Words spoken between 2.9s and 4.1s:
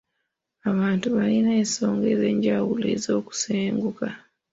ez'okusenguka.